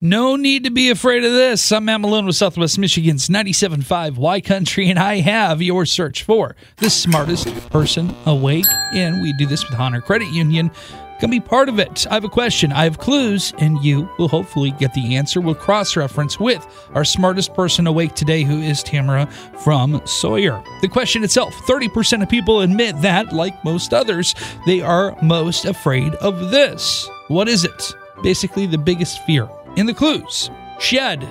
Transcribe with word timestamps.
No 0.00 0.36
need 0.36 0.62
to 0.62 0.70
be 0.70 0.90
afraid 0.90 1.24
of 1.24 1.32
this. 1.32 1.72
I'm 1.72 1.86
Matt 1.86 2.00
Malone 2.00 2.26
with 2.26 2.36
Southwest 2.36 2.78
Michigan's 2.78 3.28
97.5 3.28 4.14
Y 4.16 4.40
Country, 4.40 4.88
and 4.90 4.96
I 4.96 5.16
have 5.18 5.60
your 5.60 5.84
search 5.86 6.22
for 6.22 6.54
the 6.76 6.88
smartest 6.88 7.48
person 7.70 8.14
awake. 8.24 8.64
And 8.92 9.20
we 9.20 9.32
do 9.32 9.44
this 9.44 9.68
with 9.68 9.76
Honor 9.76 10.00
Credit 10.00 10.28
Union. 10.28 10.70
Can 11.18 11.30
be 11.30 11.40
part 11.40 11.68
of 11.68 11.80
it. 11.80 12.06
I 12.08 12.14
have 12.14 12.22
a 12.22 12.28
question. 12.28 12.70
I 12.70 12.84
have 12.84 12.98
clues, 12.98 13.52
and 13.58 13.82
you 13.82 14.08
will 14.20 14.28
hopefully 14.28 14.70
get 14.70 14.94
the 14.94 15.16
answer. 15.16 15.40
We'll 15.40 15.56
cross 15.56 15.96
reference 15.96 16.38
with 16.38 16.64
our 16.94 17.04
smartest 17.04 17.52
person 17.54 17.88
awake 17.88 18.14
today, 18.14 18.44
who 18.44 18.60
is 18.60 18.84
Tamara 18.84 19.26
from 19.64 20.00
Sawyer. 20.06 20.62
The 20.80 20.86
question 20.86 21.24
itself 21.24 21.52
30% 21.66 22.22
of 22.22 22.28
people 22.28 22.60
admit 22.60 23.02
that, 23.02 23.32
like 23.32 23.64
most 23.64 23.92
others, 23.92 24.36
they 24.64 24.80
are 24.80 25.20
most 25.22 25.64
afraid 25.64 26.14
of 26.14 26.52
this. 26.52 27.10
What 27.26 27.48
is 27.48 27.64
it? 27.64 27.96
Basically, 28.22 28.66
the 28.66 28.78
biggest 28.78 29.24
fear. 29.24 29.48
In 29.78 29.86
the 29.86 29.94
clues, 29.94 30.50
shed. 30.80 31.24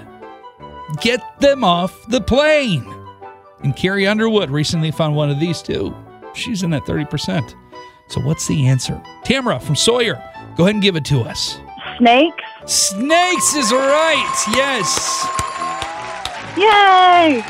Get 1.02 1.20
them 1.42 1.66
off 1.66 2.08
the 2.08 2.22
plane. 2.22 2.86
And 3.62 3.76
Carrie 3.76 4.08
Underwood 4.08 4.50
recently 4.50 4.90
found 4.90 5.18
one 5.18 5.30
of 5.30 5.38
these 5.38 5.62
too. 5.62 5.94
She's 6.34 6.64
in 6.64 6.70
that 6.70 6.84
30%. 6.84 7.54
So, 8.08 8.22
what's 8.22 8.48
the 8.48 8.68
answer? 8.68 9.04
Tamara 9.26 9.60
from 9.60 9.76
Sawyer, 9.76 10.16
go 10.56 10.64
ahead 10.64 10.76
and 10.76 10.82
give 10.82 10.96
it 10.96 11.04
to 11.06 11.24
us. 11.24 11.60
Snakes. 11.98 12.42
Snakes 12.66 13.54
is 13.54 13.74
right. 13.74 14.46
Yes. 14.56 15.28
Yay! 16.56 17.44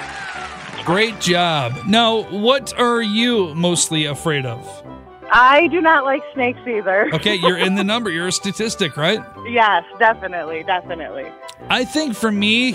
Great 0.84 1.20
job. 1.20 1.74
Now, 1.86 2.24
what 2.32 2.74
are 2.80 3.04
you 3.04 3.54
mostly 3.54 4.06
afraid 4.06 4.48
of? 4.48 4.66
I 5.32 5.68
do 5.68 5.82
not 5.82 6.04
like 6.06 6.22
snakes 6.34 6.60
either. 6.68 7.10
Okay, 7.18 7.36
you're 7.36 7.58
in 7.58 7.76
the 7.76 7.84
number. 7.84 8.10
You're 8.10 8.28
a 8.28 8.32
statistic, 8.32 8.96
right? 8.98 9.20
yes, 9.48 9.84
definitely, 10.00 10.64
definitely. 10.64 11.26
I 11.70 11.84
think 11.86 12.16
for 12.16 12.32
me, 12.32 12.72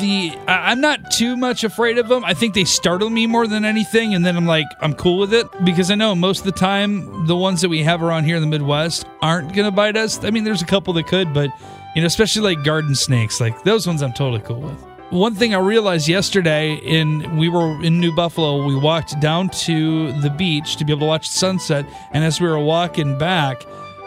the 0.00 0.36
I- 0.48 0.70
I'm 0.72 0.80
not 0.80 1.10
too 1.12 1.36
much 1.36 1.64
afraid 1.64 1.98
of 1.98 2.08
them. 2.08 2.24
I 2.24 2.34
think 2.34 2.54
they 2.54 2.64
startle 2.64 3.08
me 3.10 3.26
more 3.26 3.46
than 3.46 3.64
anything, 3.64 4.14
and 4.14 4.24
then 4.24 4.36
I'm 4.36 4.46
like, 4.46 4.66
I'm 4.80 4.94
cool 4.94 5.18
with 5.18 5.32
it 5.32 5.46
because 5.64 5.90
I 5.90 5.94
know 5.94 6.14
most 6.14 6.40
of 6.40 6.44
the 6.46 6.52
time 6.52 7.26
the 7.26 7.36
ones 7.36 7.60
that 7.62 7.68
we 7.68 7.82
have 7.84 8.02
around 8.02 8.24
here 8.24 8.36
in 8.36 8.42
the 8.42 8.48
Midwest 8.48 9.06
aren't 9.20 9.54
gonna 9.54 9.70
bite 9.70 9.96
us. 9.96 10.22
I 10.24 10.30
mean, 10.30 10.44
there's 10.44 10.62
a 10.62 10.66
couple 10.66 10.92
that 10.94 11.06
could, 11.06 11.32
but 11.32 11.50
you 11.94 12.02
know, 12.02 12.06
especially 12.06 12.42
like 12.42 12.64
garden 12.64 12.94
snakes, 12.94 13.40
like 13.40 13.62
those 13.64 13.86
ones 13.86 14.02
I'm 14.02 14.12
totally 14.12 14.40
cool 14.42 14.60
with. 14.60 14.84
One 15.12 15.34
thing 15.34 15.54
I 15.54 15.58
realized 15.58 16.08
yesterday 16.08 16.76
in 16.76 17.36
we 17.36 17.50
were 17.50 17.78
in 17.84 18.00
New 18.00 18.16
Buffalo, 18.16 18.64
we 18.64 18.74
walked 18.74 19.20
down 19.20 19.50
to 19.50 20.10
the 20.22 20.30
beach 20.30 20.76
to 20.76 20.86
be 20.86 20.92
able 20.92 21.00
to 21.00 21.06
watch 21.06 21.28
the 21.28 21.34
sunset, 21.34 21.84
and 22.12 22.24
as 22.24 22.40
we 22.40 22.48
were 22.48 22.58
walking 22.58 23.18
back, 23.18 23.62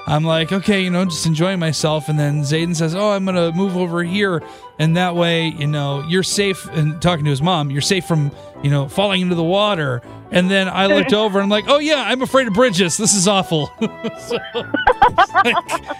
I'm 0.07 0.23
like, 0.23 0.51
okay, 0.51 0.81
you 0.81 0.89
know, 0.89 1.05
just 1.05 1.27
enjoying 1.27 1.59
myself. 1.59 2.09
And 2.09 2.17
then 2.17 2.41
Zayden 2.41 2.75
says, 2.75 2.95
oh, 2.95 3.11
I'm 3.11 3.23
going 3.23 3.35
to 3.35 3.55
move 3.55 3.77
over 3.77 4.03
here. 4.03 4.41
And 4.79 4.97
that 4.97 5.15
way, 5.15 5.49
you 5.49 5.67
know, 5.67 6.03
you're 6.07 6.23
safe. 6.23 6.65
And 6.69 6.99
talking 7.03 7.25
to 7.25 7.29
his 7.29 7.41
mom, 7.41 7.69
you're 7.69 7.81
safe 7.81 8.05
from, 8.05 8.31
you 8.63 8.71
know, 8.71 8.87
falling 8.87 9.21
into 9.21 9.35
the 9.35 9.43
water. 9.43 10.01
And 10.31 10.49
then 10.49 10.67
I 10.67 10.87
looked 10.87 11.13
over 11.23 11.39
and 11.39 11.43
I'm 11.45 11.49
like, 11.49 11.65
oh, 11.67 11.79
yeah, 11.79 12.03
I'm 12.07 12.21
afraid 12.21 12.47
of 12.47 12.53
bridges. 12.53 12.97
This 12.97 13.13
is 13.13 13.27
awful. 13.27 13.67
so, 14.19 14.37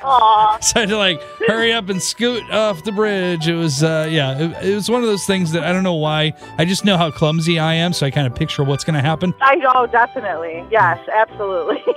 Aw, 0.03 0.57
so 0.59 0.73
I 0.75 0.79
had 0.81 0.89
to 0.89 0.97
like 0.97 1.21
hurry 1.47 1.73
up 1.73 1.89
and 1.89 2.01
scoot 2.01 2.43
off 2.51 2.83
the 2.83 2.91
bridge. 2.91 3.47
It 3.47 3.55
was, 3.55 3.83
uh, 3.83 4.07
yeah, 4.09 4.37
it, 4.37 4.65
it 4.71 4.75
was 4.75 4.89
one 4.89 5.01
of 5.03 5.07
those 5.07 5.25
things 5.25 5.51
that 5.53 5.63
I 5.63 5.71
don't 5.71 5.83
know 5.83 5.95
why. 5.95 6.33
I 6.57 6.65
just 6.65 6.85
know 6.85 6.97
how 6.97 7.11
clumsy 7.11 7.59
I 7.59 7.75
am. 7.75 7.93
So 7.93 8.05
I 8.05 8.11
kind 8.11 8.27
of 8.27 8.35
picture 8.35 8.63
what's 8.63 8.83
going 8.83 8.95
to 8.95 9.01
happen. 9.01 9.33
I 9.41 9.55
know, 9.55 9.87
definitely. 9.87 10.65
Yes, 10.71 10.99
absolutely. 11.13 11.83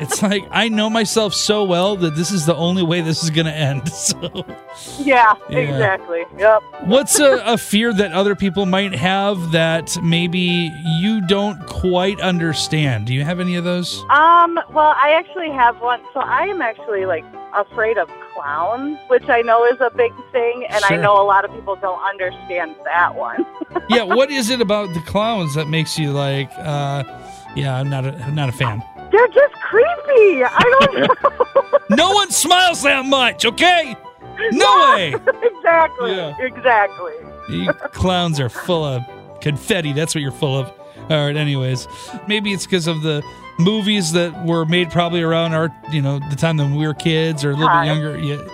It's 0.00 0.22
like 0.22 0.42
I 0.50 0.68
know 0.68 0.88
myself 0.90 1.32
so 1.34 1.64
well 1.64 1.96
that 1.96 2.16
this 2.16 2.32
is 2.32 2.44
the 2.46 2.56
only 2.56 2.82
way 2.82 3.02
this 3.02 3.22
is 3.22 3.30
going 3.30 3.46
to 3.46 3.52
end. 3.52 3.88
So. 3.92 4.44
yeah, 4.98 5.34
Yeah. 5.48 5.58
exactly. 5.58 6.24
Yep. 6.38 6.62
What's 6.86 7.20
a, 7.20 7.36
a 7.44 7.58
fear 7.58 7.92
that 7.92 8.10
other 8.12 8.34
people 8.34 8.66
might 8.66 8.94
have 8.94 9.52
that 9.52 9.96
maybe 10.02 10.72
you 10.98 11.20
don't 11.20 11.64
quite 11.82 12.20
understand? 12.20 13.06
Do 13.06 13.12
you 13.14 13.24
have 13.24 13.40
any 13.40 13.56
of 13.56 13.64
those? 13.64 13.98
Um, 14.08 14.58
well, 14.72 14.94
I 14.96 15.14
actually 15.18 15.50
have 15.50 15.80
one. 15.80 16.00
So 16.14 16.20
I 16.20 16.46
am 16.46 16.62
actually 16.62 17.04
like 17.06 17.24
afraid 17.54 17.98
of 17.98 18.08
clowns, 18.34 18.98
which 19.08 19.28
I 19.28 19.42
know 19.42 19.64
is 19.66 19.78
a 19.80 19.90
big 19.90 20.12
thing, 20.32 20.64
and 20.70 20.82
Sure. 20.84 20.96
I 20.96 21.00
know 21.00 21.20
a 21.20 21.26
lot 21.26 21.44
of 21.44 21.50
people 21.52 21.76
don't 21.76 22.00
understand 22.02 22.74
that 22.84 23.14
one. 23.14 23.44
yeah, 23.90 24.04
what 24.04 24.30
is 24.30 24.48
it 24.48 24.60
about 24.60 24.94
the 24.94 25.00
clowns 25.02 25.54
that 25.54 25.68
makes 25.68 25.98
you 25.98 26.12
like, 26.12 26.50
uh, 26.58 27.04
yeah, 27.54 27.76
I'm 27.76 27.90
not 27.90 28.06
a, 28.06 28.14
I'm 28.24 28.34
not 28.34 28.48
a 28.48 28.52
fan. 28.52 28.82
They're 29.10 29.28
just 29.28 29.52
creepy. 29.56 30.42
I 30.44 30.78
don't 30.80 30.94
know. 31.90 31.96
No 31.96 32.12
one 32.12 32.30
smiles 32.30 32.82
that 32.84 33.04
much, 33.04 33.44
okay? 33.44 33.94
No 34.52 34.80
way. 34.94 35.08
exactly. 35.42 36.12
Yeah. 36.16 36.34
Exactly. 36.40 37.12
You 37.50 37.72
clowns 37.92 38.40
are 38.40 38.48
full 38.48 38.84
of 38.84 39.02
confetti. 39.42 39.92
That's 39.92 40.14
what 40.14 40.22
you're 40.22 40.32
full 40.32 40.58
of. 40.58 40.72
All 41.10 41.26
right, 41.26 41.36
anyways. 41.36 41.88
Maybe 42.26 42.52
it's 42.52 42.64
because 42.64 42.86
of 42.86 43.02
the 43.02 43.22
movies 43.58 44.12
that 44.12 44.44
were 44.46 44.64
made 44.64 44.90
probably 44.90 45.22
around 45.22 45.52
our, 45.52 45.74
you 45.90 46.00
know, 46.02 46.18
the 46.30 46.36
time 46.36 46.56
that 46.56 46.70
we 46.70 46.86
were 46.86 46.94
kids 46.94 47.44
or 47.44 47.50
a 47.50 47.54
little 47.54 47.68
bit 47.68 47.86
younger. 47.86 48.18
Yeah. 48.18 48.46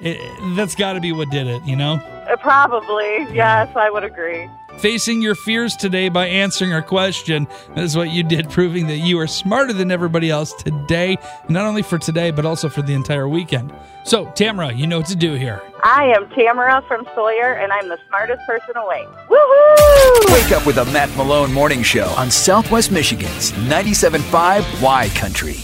It, 0.00 0.56
that's 0.56 0.74
got 0.74 0.94
to 0.94 1.00
be 1.00 1.12
what 1.12 1.30
did 1.30 1.46
it, 1.46 1.62
you 1.64 1.76
know? 1.76 2.00
Uh, 2.30 2.36
Probably. 2.36 3.26
Yes, 3.32 3.74
I 3.74 3.90
would 3.90 4.04
agree. 4.04 4.48
Facing 4.78 5.20
your 5.20 5.34
fears 5.34 5.76
today 5.76 6.08
by 6.08 6.26
answering 6.26 6.72
our 6.72 6.80
question. 6.80 7.46
That 7.74 7.84
is 7.84 7.96
what 7.96 8.10
you 8.10 8.22
did, 8.22 8.48
proving 8.48 8.86
that 8.86 8.98
you 8.98 9.18
are 9.18 9.26
smarter 9.26 9.72
than 9.72 9.90
everybody 9.90 10.30
else 10.30 10.54
today. 10.54 11.18
Not 11.48 11.66
only 11.66 11.82
for 11.82 11.98
today, 11.98 12.30
but 12.30 12.46
also 12.46 12.68
for 12.68 12.80
the 12.80 12.94
entire 12.94 13.28
weekend. 13.28 13.74
So, 14.04 14.26
Tamara, 14.34 14.72
you 14.72 14.86
know 14.86 14.98
what 14.98 15.06
to 15.08 15.16
do 15.16 15.34
here. 15.34 15.60
I 15.82 16.04
am 16.16 16.30
Tamara 16.30 16.82
from 16.88 17.06
Sawyer, 17.14 17.52
and 17.52 17.72
I'm 17.72 17.88
the 17.88 17.98
smartest 18.08 18.40
person 18.46 18.76
awake. 18.76 19.08
Woohoo! 19.28 20.32
Wake 20.32 20.52
up 20.52 20.64
with 20.66 20.78
a 20.78 20.84
Matt 20.86 21.14
Malone 21.16 21.52
morning 21.52 21.82
show 21.82 22.06
on 22.10 22.30
Southwest 22.30 22.90
Michigan's 22.90 23.52
97.5 23.52 24.82
Y 24.82 25.08
Country. 25.14 25.56